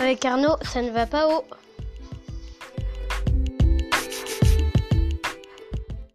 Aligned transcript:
Avec 0.00 0.24
Arnaud, 0.24 0.56
ça 0.62 0.80
ne 0.80 0.90
va 0.90 1.04
pas 1.04 1.28
haut. 1.28 1.44